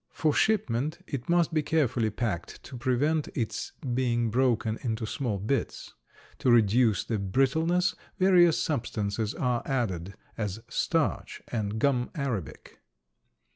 [0.09, 5.93] For shipment it must be carefully packed to prevent its being broken into small bits.
[6.39, 12.79] To reduce the brittleness various substances are added as starch and gum arabic.